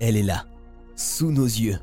[0.00, 0.46] Elle est là,
[0.96, 1.78] sous nos yeux,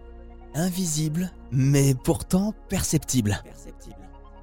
[0.53, 3.43] invisible, mais pourtant perceptible.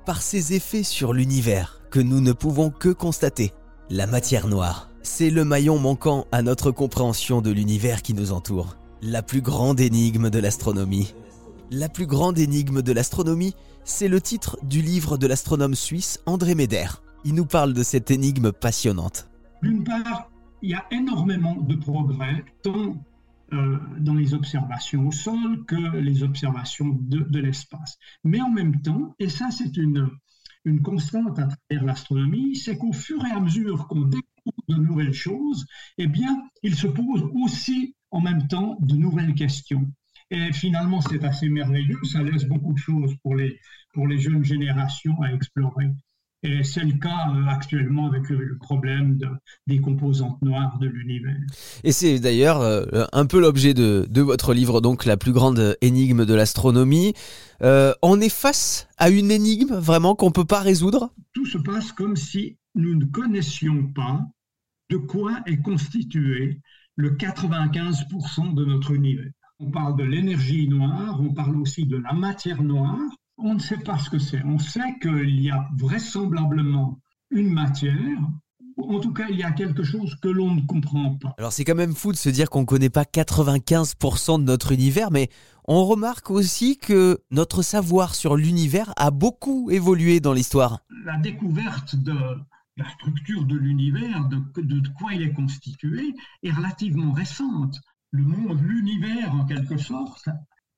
[0.04, 3.52] Par ses effets sur l'univers que nous ne pouvons que constater.
[3.90, 8.76] La matière noire, c'est le maillon manquant à notre compréhension de l'univers qui nous entoure.
[9.00, 11.14] La plus grande énigme de l'astronomie.
[11.70, 13.54] La plus grande énigme de l'astronomie,
[13.84, 16.86] c'est le titre du livre de l'astronome suisse André Méder.
[17.24, 19.28] Il nous parle de cette énigme passionnante.
[19.62, 20.30] D'une part,
[20.62, 22.96] il y a énormément de progrès, tant
[23.52, 27.98] euh, dans les observations au sol que les observations de, l'espace.
[28.24, 30.10] Mais en même temps, et ça c'est une,
[30.64, 35.12] une constante à travers l'astronomie, c'est qu'au fur et à mesure qu'on découvre de nouvelles
[35.12, 35.66] choses,
[35.98, 39.90] eh bien, il se pose aussi en même temps de nouvelles questions.
[40.30, 43.58] Et finalement, c'est assez merveilleux, ça laisse beaucoup de choses pour les,
[43.92, 45.90] pour les jeunes générations à explorer.
[46.44, 49.18] Et c'est le cas euh, actuellement avec le, problème
[49.68, 51.36] des composantes noires de l'univers.
[51.84, 56.24] Et c'est d'ailleurs euh, un peu l'objet de, votre livre, donc La plus grande énigme
[56.24, 57.14] de l'astronomie.
[57.62, 61.14] Euh, on est face à une énigme vraiment qu'on ne peut pas résoudre?
[61.32, 64.20] Tout se passe comme si nous ne connaissions pas
[64.90, 66.60] de quoi est constitué
[66.96, 69.30] le 95% de notre univers.
[69.60, 72.98] On parle de l'énergie noire, on parle aussi de la matière noire,
[73.42, 74.42] on ne sait pas ce que c'est.
[74.44, 76.98] On sait qu'il y a vraisemblablement
[77.30, 78.18] une matière,
[78.78, 81.34] en tout cas, il y a quelque chose que l'on ne comprend pas.
[81.38, 84.72] Alors c'est quand même fou de se dire qu'on ne connaît pas 95% de notre
[84.72, 85.28] univers, mais
[85.66, 90.80] on remarque aussi que notre savoir sur l'univers a beaucoup évolué dans l'histoire.
[91.04, 92.14] La découverte de
[92.76, 97.78] la structure de l'univers, de, de, quoi il est constitué, est relativement récente.
[98.10, 100.28] Le monde, l'univers en quelque sorte,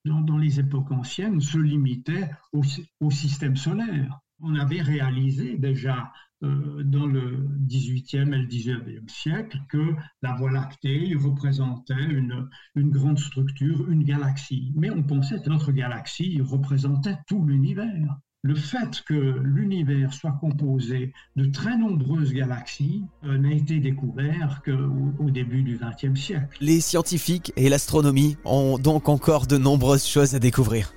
[0.05, 4.21] dans, les époques anciennes, se limitait au, système solaire.
[4.41, 10.51] On avait réalisé déjà euh, dans le 18e et le 19e siècle que la Voie
[10.51, 14.73] lactée représentait une, une grande structure, une galaxie.
[14.75, 21.15] Mais on pensait que notre galaxie représentait tout l'univers le fait que l'univers soit composé
[21.35, 26.59] de très nombreuses galaxies euh, n'a été découvert qu'au au début du XXe siècle.
[26.61, 30.93] Les scientifiques et l'astronomie ont donc encore de nombreuses choses à découvrir.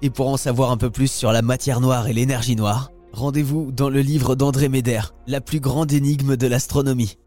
[0.00, 3.72] Et pour en savoir un peu plus sur la matière noire et l'énergie noire, rendez-vous
[3.72, 7.18] dans le livre d'André Méder, La plus grande énigme de l'astronomie.